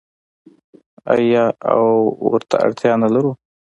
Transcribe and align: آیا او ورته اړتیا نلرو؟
آیا 1.13 1.45
او 1.71 1.83
ورته 2.31 2.55
اړتیا 2.65 2.93
نلرو؟ 3.01 3.31